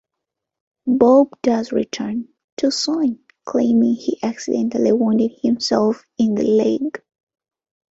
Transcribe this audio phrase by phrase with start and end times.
[0.87, 6.99] Bob does return, too soon, claiming he accidentally wounded himself in the leg.